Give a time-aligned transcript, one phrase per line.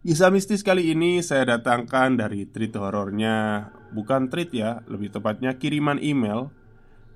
[0.00, 3.68] Kisah mistis kali ini saya datangkan dari treat horornya.
[3.92, 6.48] Bukan treat ya, lebih tepatnya kiriman email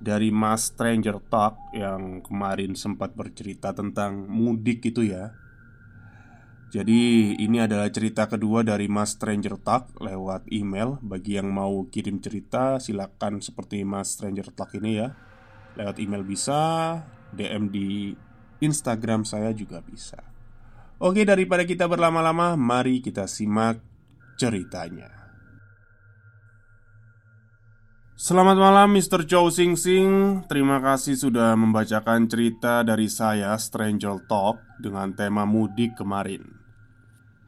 [0.05, 5.33] Dari Mas Stranger Talk yang kemarin sempat bercerita tentang mudik itu ya.
[6.69, 11.01] Jadi ini adalah cerita kedua dari Mas Stranger Talk lewat email.
[11.01, 15.17] Bagi yang mau kirim cerita silakan seperti Mas Stranger Talk ini ya.
[15.81, 17.01] Lewat email bisa,
[17.33, 18.13] DM di
[18.61, 20.34] Instagram saya juga bisa
[21.05, 23.77] Oke, daripada kita berlama-lama, mari kita simak
[24.41, 25.13] ceritanya.
[28.17, 29.29] Selamat malam Mr.
[29.29, 35.99] Chow Sing Sing Terima kasih sudah membacakan cerita dari saya Stranger Talk dengan tema mudik
[35.99, 36.47] kemarin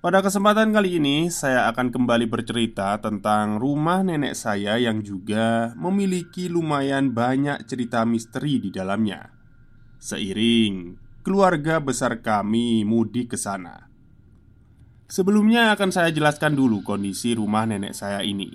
[0.03, 6.51] Pada kesempatan kali ini saya akan kembali bercerita tentang rumah nenek saya yang juga memiliki
[6.51, 9.23] lumayan banyak cerita misteri di dalamnya
[10.03, 13.91] Seiring keluarga besar kami mudik ke sana.
[15.11, 18.55] Sebelumnya akan saya jelaskan dulu kondisi rumah nenek saya ini.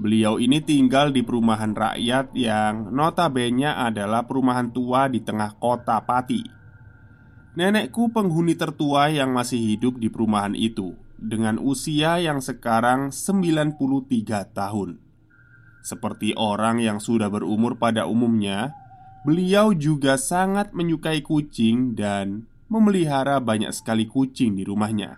[0.00, 6.40] Beliau ini tinggal di perumahan rakyat yang notabene adalah perumahan tua di tengah kota Pati.
[7.52, 15.04] Nenekku penghuni tertua yang masih hidup di perumahan itu dengan usia yang sekarang 93 tahun.
[15.84, 18.72] Seperti orang yang sudah berumur pada umumnya,
[19.24, 25.16] Beliau juga sangat menyukai kucing dan memelihara banyak sekali kucing di rumahnya.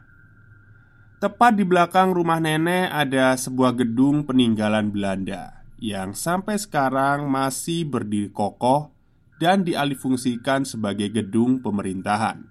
[1.18, 8.30] Tepat di belakang rumah nenek ada sebuah gedung peninggalan Belanda yang sampai sekarang masih berdiri
[8.30, 8.94] kokoh
[9.42, 12.46] dan dialihfungsikan sebagai gedung pemerintahan.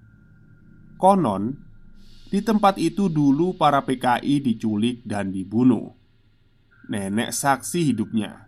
[1.00, 1.56] Konon,
[2.28, 5.96] di tempat itu dulu para PKI diculik dan dibunuh.
[6.92, 8.45] Nenek saksi hidupnya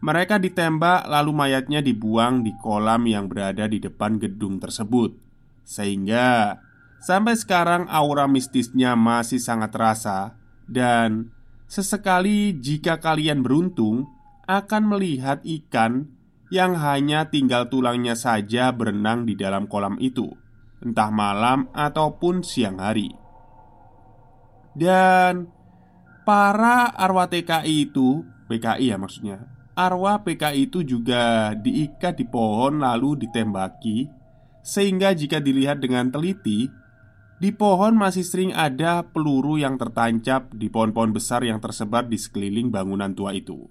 [0.00, 5.12] mereka ditembak, lalu mayatnya dibuang di kolam yang berada di depan gedung tersebut,
[5.60, 6.56] sehingga
[7.04, 10.40] sampai sekarang aura mistisnya masih sangat terasa.
[10.64, 11.28] Dan
[11.68, 14.08] sesekali, jika kalian beruntung,
[14.48, 16.08] akan melihat ikan
[16.48, 20.32] yang hanya tinggal tulangnya saja berenang di dalam kolam itu,
[20.80, 23.12] entah malam ataupun siang hari.
[24.72, 25.44] Dan
[26.24, 33.24] para arwah TKI itu, PKI ya maksudnya, arwah PKI itu juga diikat di pohon lalu
[33.24, 34.08] ditembaki
[34.60, 36.68] Sehingga jika dilihat dengan teliti
[37.40, 42.68] Di pohon masih sering ada peluru yang tertancap di pohon-pohon besar yang tersebar di sekeliling
[42.68, 43.64] bangunan tua itu.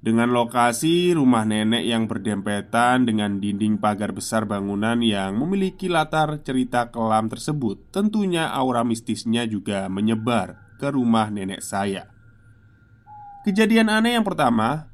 [0.00, 6.88] Dengan lokasi rumah nenek yang berdempetan dengan dinding pagar besar bangunan yang memiliki latar cerita
[6.88, 12.08] kelam tersebut Tentunya aura mistisnya juga menyebar ke rumah nenek saya.
[13.40, 14.89] Kejadian aneh yang pertama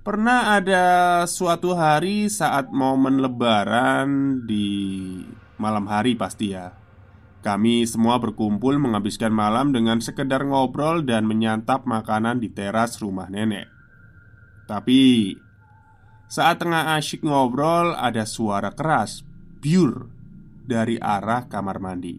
[0.00, 0.84] Pernah ada
[1.28, 5.20] suatu hari saat momen lebaran di
[5.60, 6.72] malam hari pasti ya.
[7.44, 13.68] Kami semua berkumpul menghabiskan malam dengan sekedar ngobrol dan menyantap makanan di teras rumah nenek.
[14.64, 15.36] Tapi
[16.32, 19.20] saat tengah asyik ngobrol ada suara keras
[19.60, 20.08] Biur
[20.64, 22.16] dari arah kamar mandi.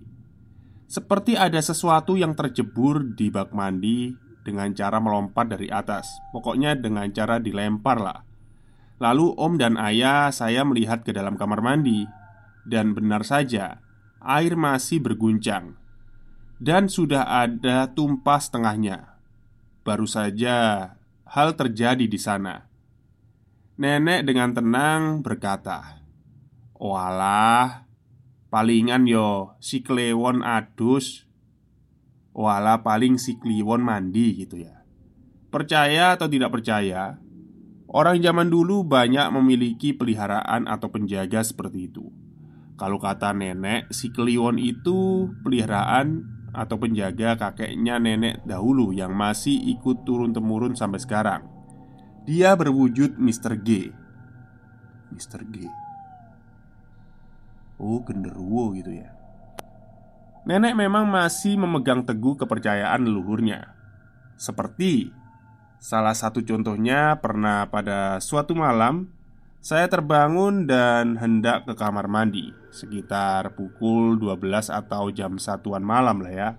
[0.86, 6.10] Seperti ada sesuatu yang terjebur di bak mandi dengan cara melompat dari atas.
[6.34, 8.32] Pokoknya dengan cara dilempar lah.
[9.02, 12.06] Lalu om dan ayah saya melihat ke dalam kamar mandi
[12.62, 13.82] Dan benar saja
[14.22, 15.74] Air masih berguncang
[16.62, 19.18] Dan sudah ada tumpah setengahnya
[19.82, 20.94] Baru saja
[21.26, 22.70] hal terjadi di sana
[23.82, 25.98] Nenek dengan tenang berkata
[26.78, 27.90] Walah
[28.54, 31.26] Palingan yo si Klewon adus
[32.32, 34.80] Walah paling si Kliwon mandi gitu ya
[35.52, 37.20] Percaya atau tidak percaya
[37.92, 42.08] Orang zaman dulu banyak memiliki peliharaan atau penjaga seperti itu.
[42.80, 46.24] Kalau kata nenek, si Kliwon itu peliharaan
[46.56, 51.44] atau penjaga kakeknya nenek dahulu yang masih ikut turun-temurun sampai sekarang.
[52.24, 53.60] Dia berwujud Mr.
[53.60, 53.92] G.
[55.12, 55.44] Mr.
[55.52, 55.68] G.
[57.76, 59.21] Oh, genderuwo gitu ya.
[60.42, 63.78] Nenek memang masih memegang teguh kepercayaan leluhurnya.
[64.42, 65.14] Seperti
[65.82, 69.10] Salah satu contohnya pernah pada suatu malam
[69.62, 76.34] saya terbangun dan hendak ke kamar mandi Sekitar pukul 12 atau jam satuan malam lah
[76.34, 76.50] ya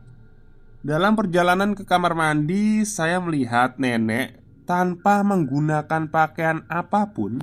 [0.87, 4.39] Dalam perjalanan ke kamar mandi Saya melihat nenek
[4.71, 7.43] tanpa menggunakan pakaian apa pun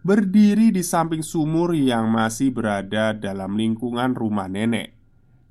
[0.00, 4.95] Berdiri di samping sumur yang masih berada dalam lingkungan rumah nenek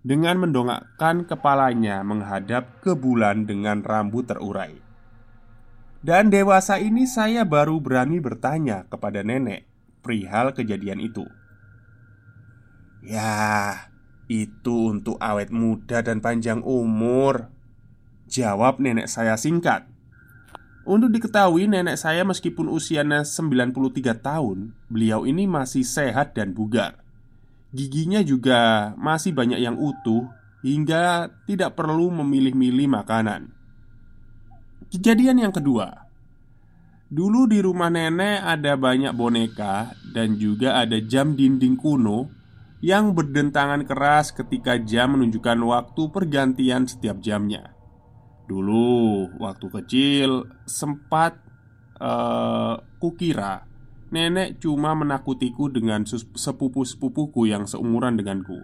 [0.05, 4.85] Dengan mendongakkan kepalanya menghadap ke bulan dengan rambut terurai
[6.05, 9.65] dan dewasa ini saya baru berani bertanya kepada nenek
[10.05, 11.25] perihal kejadian itu.
[13.01, 13.89] Ya,
[14.29, 17.49] itu untuk awet muda dan panjang umur.
[18.29, 19.89] Jawab nenek saya singkat.
[20.85, 27.01] Untuk diketahui nenek saya meskipun usianya 93 tahun Beliau ini masih sehat dan bugar
[27.75, 30.31] Giginya juga masih banyak yang utuh
[30.63, 33.51] Hingga tidak perlu memilih-milih makanan
[34.89, 36.05] Kejadian yang kedua
[37.05, 42.33] Dulu di rumah nenek ada banyak boneka dan juga ada jam dinding kuno
[42.81, 47.77] yang berdentangan keras ketika jam menunjukkan waktu pergantian setiap jamnya.
[48.49, 51.37] Dulu waktu kecil sempat
[52.01, 53.69] uh, kukira
[54.13, 58.61] nenek cuma menakutiku dengan sepupu-sepupuku yang seumuran denganku.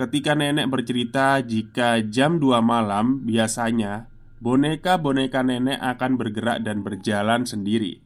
[0.00, 4.08] Ketika nenek bercerita jika jam 2 malam biasanya
[4.42, 8.02] boneka-boneka nenek akan bergerak dan berjalan sendiri.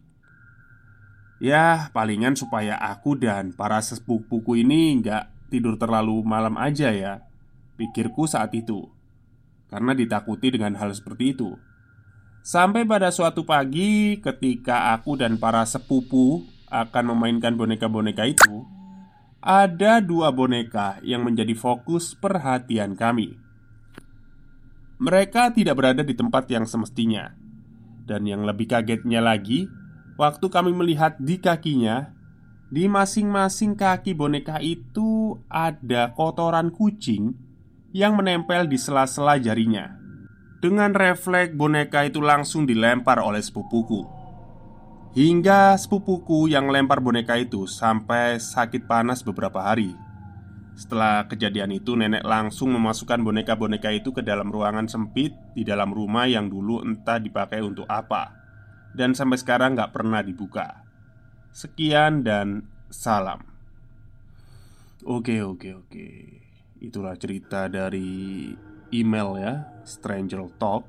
[1.37, 7.22] Ya, palingan supaya aku dan para sepupuku ini nggak tidur terlalu malam aja ya
[7.76, 8.88] Pikirku saat itu
[9.69, 11.60] Karena ditakuti dengan hal seperti itu
[12.46, 18.62] Sampai pada suatu pagi ketika aku dan para sepupu akan memainkan boneka-boneka itu
[19.43, 23.46] Ada dua boneka yang menjadi fokus perhatian kami
[24.96, 27.37] mereka tidak berada di tempat yang semestinya.
[28.06, 29.69] Dan yang lebih kagetnya lagi,
[30.16, 32.16] waktu kami melihat di kakinya,
[32.72, 37.34] di masing-masing kaki boneka itu ada kotoran kucing
[37.93, 40.06] yang menempel di sela-sela jarinya.
[40.67, 44.03] Dengan refleks, boneka itu langsung dilempar oleh sepupuku.
[45.15, 49.95] Hingga sepupuku yang lempar boneka itu sampai sakit panas beberapa hari.
[50.75, 56.27] Setelah kejadian itu, nenek langsung memasukkan boneka-boneka itu ke dalam ruangan sempit di dalam rumah
[56.27, 58.35] yang dulu entah dipakai untuk apa,
[58.91, 60.83] dan sampai sekarang nggak pernah dibuka.
[61.55, 63.39] Sekian dan salam.
[65.06, 66.08] Oke, oke, oke.
[66.82, 68.51] Itulah cerita dari
[69.03, 70.88] email ya, Stranger Talk.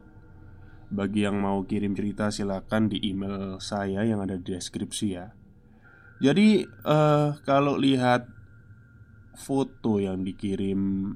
[0.87, 5.35] Bagi yang mau kirim cerita, silakan di email saya yang ada di deskripsi ya.
[6.23, 8.25] Jadi, uh, kalau lihat
[9.37, 11.13] foto yang dikirim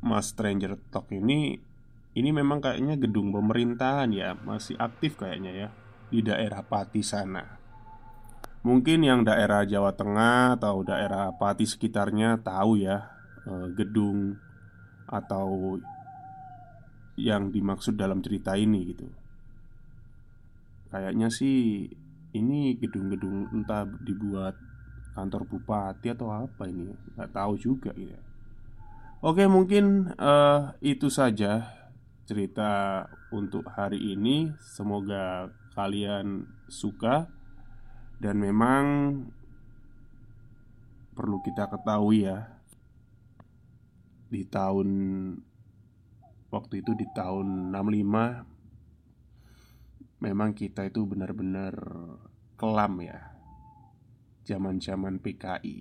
[0.00, 1.60] Mas Stranger Talk ini
[2.16, 5.68] ini memang kayaknya gedung pemerintahan ya masih aktif kayaknya ya
[6.08, 7.44] di daerah Pati sana.
[8.64, 13.12] Mungkin yang daerah Jawa Tengah atau daerah Pati sekitarnya tahu ya
[13.46, 14.40] eh, gedung
[15.08, 15.80] atau
[17.18, 19.08] yang dimaksud dalam cerita ini gitu.
[20.88, 21.88] Kayaknya sih
[22.36, 24.56] ini gedung-gedung entah dibuat
[25.18, 28.18] kantor bupati atau apa ini nggak tahu juga ya
[29.24, 31.74] oke mungkin uh, itu saja
[32.28, 37.26] cerita untuk hari ini semoga kalian suka
[38.20, 38.84] dan memang
[41.16, 42.57] perlu kita ketahui ya
[44.28, 44.88] di tahun
[46.52, 51.74] waktu itu di tahun 65 memang kita itu benar-benar
[52.60, 53.32] kelam ya
[54.44, 55.76] zaman-zaman PKI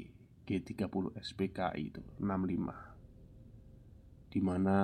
[0.47, 4.79] G30 SPKI itu 65 Di mana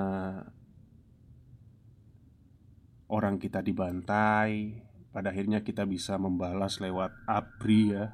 [3.13, 4.82] Orang kita dibantai
[5.13, 8.10] pada akhirnya kita bisa membalas lewat ABRI ya.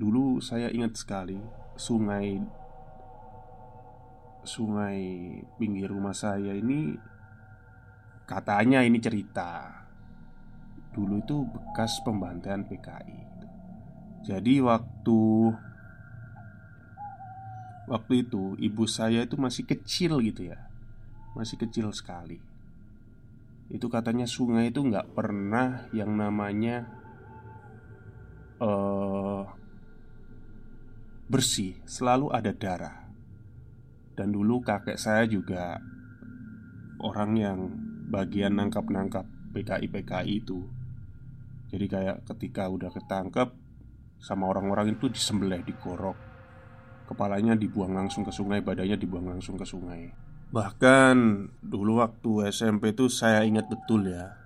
[0.00, 1.36] Dulu saya ingat sekali
[1.76, 2.40] Sungai
[4.44, 5.00] Sungai
[5.56, 6.94] pinggir rumah saya ini
[8.24, 9.84] Katanya ini cerita.
[10.96, 13.20] Dulu itu bekas pembantaian PKI
[14.24, 15.20] Jadi waktu
[17.84, 20.56] Waktu itu ibu saya itu masih kecil gitu ya.
[21.36, 22.40] Masih kecil sekali.
[23.68, 26.88] Itu katanya sungai itu nggak pernah yang namanya
[28.56, 29.44] uh,
[31.28, 33.03] bersih, selalu ada darah.
[34.14, 35.82] Dan dulu kakek saya juga
[37.02, 37.58] orang yang
[38.08, 40.62] bagian nangkap-nangkap PKI-PKI itu.
[41.74, 43.50] Jadi kayak ketika udah ketangkep
[44.22, 46.16] sama orang-orang itu disembelih, digorok.
[47.04, 50.14] Kepalanya dibuang langsung ke sungai, badannya dibuang langsung ke sungai.
[50.54, 51.16] Bahkan
[51.66, 54.38] dulu waktu SMP itu saya ingat betul ya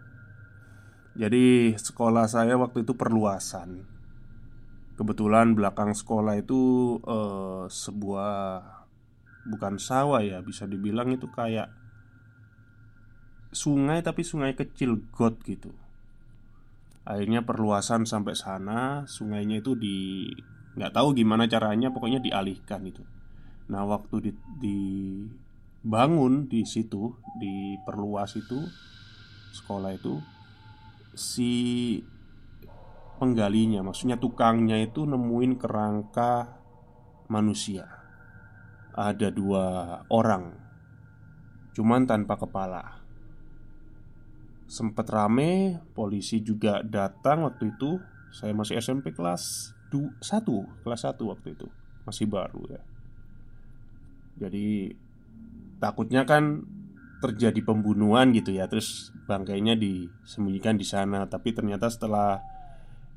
[1.12, 3.84] Jadi sekolah saya waktu itu perluasan
[4.96, 8.34] Kebetulan belakang sekolah itu eh, sebuah
[9.48, 11.72] Bukan sawah ya bisa dibilang itu kayak
[13.48, 15.72] Sungai tapi sungai kecil got gitu.
[17.08, 20.28] Akhirnya perluasan sampai sana Sungainya itu di
[20.76, 23.02] nggak tahu gimana caranya pokoknya dialihkan itu
[23.72, 24.78] Nah waktu di, di
[25.82, 28.62] bangun di situ di perluas itu
[29.58, 30.20] sekolah itu
[31.18, 31.52] si
[33.18, 36.62] penggalinya maksudnya tukangnya itu nemuin kerangka
[37.26, 37.97] manusia
[38.98, 40.68] ada dua orang
[41.78, 42.98] cuman tanpa kepala.
[44.66, 48.02] Sempet rame, polisi juga datang waktu itu.
[48.34, 51.70] Saya masih SMP kelas 1 Kelas 1 waktu itu.
[52.02, 52.82] Masih baru ya.
[54.42, 54.90] Jadi
[55.78, 56.66] takutnya kan
[57.22, 58.66] terjadi pembunuhan gitu ya.
[58.66, 61.30] Terus bangkainya disembunyikan di sana.
[61.30, 62.42] Tapi ternyata setelah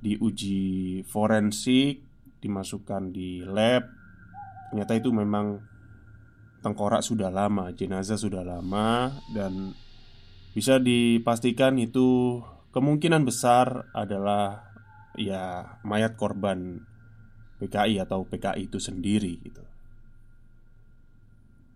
[0.06, 2.06] diuji forensik
[2.42, 3.86] dimasukkan di lab
[4.74, 5.62] ternyata itu memang
[6.62, 9.74] tengkorak sudah lama jenazah sudah lama dan
[10.54, 12.40] bisa dipastikan itu
[12.72, 14.70] kemungkinan besar adalah
[15.18, 16.86] ya mayat korban
[17.60, 19.62] PKI atau PKI itu sendiri gitu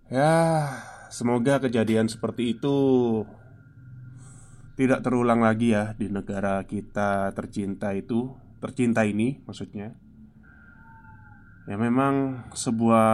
[0.05, 0.69] Ya,
[1.09, 2.77] semoga kejadian seperti itu
[4.77, 9.97] tidak terulang lagi ya di negara kita tercinta itu, tercinta ini maksudnya.
[11.65, 13.09] Ya memang sebuah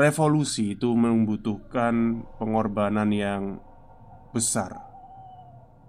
[0.00, 3.60] revolusi itu membutuhkan pengorbanan yang
[4.32, 4.72] besar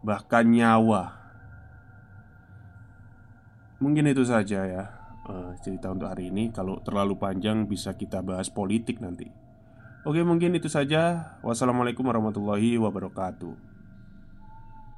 [0.04, 1.16] Bahkan nyawa
[3.80, 4.84] Mungkin itu saja ya
[5.32, 9.32] uh, cerita untuk hari ini Kalau terlalu panjang bisa kita bahas politik nanti
[10.02, 11.38] Oke, mungkin itu saja.
[11.46, 13.71] Wassalamualaikum warahmatullahi wabarakatuh.